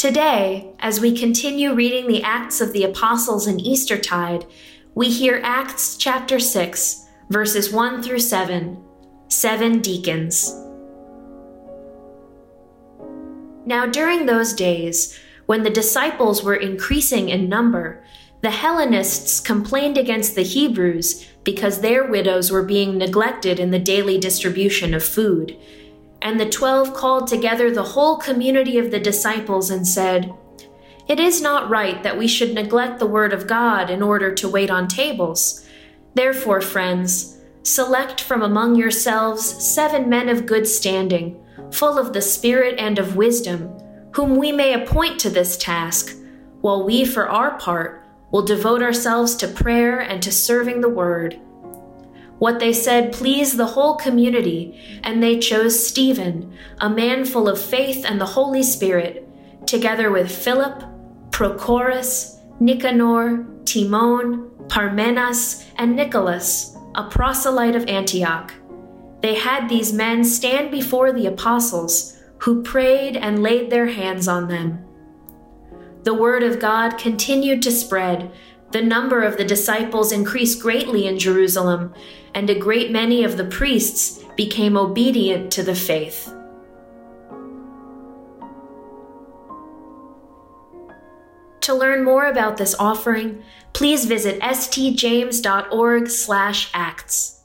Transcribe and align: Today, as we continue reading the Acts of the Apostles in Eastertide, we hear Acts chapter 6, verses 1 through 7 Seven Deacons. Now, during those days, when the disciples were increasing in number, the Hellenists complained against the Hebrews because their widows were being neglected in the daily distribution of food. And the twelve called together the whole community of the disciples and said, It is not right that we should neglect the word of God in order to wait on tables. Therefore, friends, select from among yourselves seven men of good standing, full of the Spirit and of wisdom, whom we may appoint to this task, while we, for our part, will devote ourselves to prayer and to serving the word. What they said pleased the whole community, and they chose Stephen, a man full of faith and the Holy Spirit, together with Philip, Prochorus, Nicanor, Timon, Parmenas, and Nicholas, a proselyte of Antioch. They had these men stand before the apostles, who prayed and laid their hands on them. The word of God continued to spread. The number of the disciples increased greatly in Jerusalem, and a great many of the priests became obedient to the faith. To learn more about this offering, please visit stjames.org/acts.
Today, 0.00 0.72
as 0.78 0.98
we 0.98 1.14
continue 1.14 1.74
reading 1.74 2.08
the 2.08 2.22
Acts 2.22 2.62
of 2.62 2.72
the 2.72 2.84
Apostles 2.84 3.46
in 3.46 3.60
Eastertide, 3.60 4.46
we 4.94 5.10
hear 5.10 5.42
Acts 5.44 5.98
chapter 5.98 6.40
6, 6.40 7.06
verses 7.28 7.70
1 7.70 8.02
through 8.02 8.20
7 8.20 8.82
Seven 9.28 9.82
Deacons. 9.82 10.54
Now, 13.66 13.84
during 13.84 14.24
those 14.24 14.54
days, 14.54 15.20
when 15.44 15.64
the 15.64 15.68
disciples 15.68 16.42
were 16.42 16.56
increasing 16.56 17.28
in 17.28 17.50
number, 17.50 18.02
the 18.40 18.52
Hellenists 18.52 19.38
complained 19.38 19.98
against 19.98 20.34
the 20.34 20.44
Hebrews 20.44 21.26
because 21.44 21.82
their 21.82 22.06
widows 22.06 22.50
were 22.50 22.64
being 22.64 22.96
neglected 22.96 23.60
in 23.60 23.70
the 23.70 23.78
daily 23.78 24.16
distribution 24.16 24.94
of 24.94 25.04
food. 25.04 25.58
And 26.22 26.38
the 26.38 26.48
twelve 26.48 26.92
called 26.94 27.26
together 27.26 27.70
the 27.70 27.82
whole 27.82 28.16
community 28.16 28.78
of 28.78 28.90
the 28.90 29.00
disciples 29.00 29.70
and 29.70 29.86
said, 29.86 30.32
It 31.08 31.18
is 31.18 31.40
not 31.40 31.70
right 31.70 32.02
that 32.02 32.18
we 32.18 32.28
should 32.28 32.54
neglect 32.54 32.98
the 32.98 33.06
word 33.06 33.32
of 33.32 33.46
God 33.46 33.90
in 33.90 34.02
order 34.02 34.34
to 34.34 34.48
wait 34.48 34.70
on 34.70 34.86
tables. 34.86 35.66
Therefore, 36.14 36.60
friends, 36.60 37.38
select 37.62 38.20
from 38.20 38.42
among 38.42 38.74
yourselves 38.74 39.44
seven 39.44 40.08
men 40.08 40.28
of 40.28 40.46
good 40.46 40.66
standing, 40.66 41.42
full 41.72 41.98
of 41.98 42.12
the 42.12 42.22
Spirit 42.22 42.78
and 42.78 42.98
of 42.98 43.16
wisdom, 43.16 43.72
whom 44.12 44.36
we 44.36 44.52
may 44.52 44.74
appoint 44.74 45.18
to 45.20 45.30
this 45.30 45.56
task, 45.56 46.16
while 46.60 46.84
we, 46.84 47.04
for 47.04 47.28
our 47.28 47.58
part, 47.58 48.04
will 48.30 48.42
devote 48.42 48.82
ourselves 48.82 49.34
to 49.36 49.48
prayer 49.48 50.00
and 50.00 50.22
to 50.22 50.32
serving 50.32 50.80
the 50.80 50.88
word. 50.88 51.40
What 52.40 52.58
they 52.58 52.72
said 52.72 53.12
pleased 53.12 53.58
the 53.58 53.66
whole 53.66 53.96
community, 53.96 54.80
and 55.04 55.22
they 55.22 55.38
chose 55.38 55.86
Stephen, 55.86 56.56
a 56.78 56.88
man 56.88 57.26
full 57.26 57.50
of 57.50 57.60
faith 57.60 58.02
and 58.06 58.18
the 58.18 58.32
Holy 58.34 58.62
Spirit, 58.62 59.28
together 59.66 60.10
with 60.10 60.32
Philip, 60.32 60.82
Prochorus, 61.32 62.38
Nicanor, 62.58 63.46
Timon, 63.66 64.50
Parmenas, 64.68 65.66
and 65.76 65.94
Nicholas, 65.94 66.74
a 66.94 67.04
proselyte 67.10 67.76
of 67.76 67.86
Antioch. 67.88 68.54
They 69.20 69.34
had 69.34 69.68
these 69.68 69.92
men 69.92 70.24
stand 70.24 70.70
before 70.70 71.12
the 71.12 71.26
apostles, 71.26 72.16
who 72.38 72.62
prayed 72.62 73.18
and 73.18 73.42
laid 73.42 73.68
their 73.68 73.88
hands 73.88 74.26
on 74.26 74.48
them. 74.48 74.82
The 76.04 76.14
word 76.14 76.42
of 76.42 76.58
God 76.58 76.96
continued 76.96 77.60
to 77.64 77.70
spread. 77.70 78.32
The 78.72 78.82
number 78.82 79.22
of 79.22 79.36
the 79.36 79.44
disciples 79.44 80.12
increased 80.12 80.62
greatly 80.62 81.08
in 81.08 81.18
Jerusalem, 81.18 81.92
and 82.34 82.48
a 82.48 82.58
great 82.58 82.92
many 82.92 83.24
of 83.24 83.36
the 83.36 83.44
priests 83.44 84.22
became 84.36 84.76
obedient 84.76 85.50
to 85.52 85.64
the 85.64 85.74
faith. 85.74 86.32
To 91.62 91.74
learn 91.74 92.04
more 92.04 92.26
about 92.26 92.56
this 92.56 92.76
offering, 92.78 93.42
please 93.72 94.04
visit 94.04 94.40
stjames.org/acts. 94.40 97.39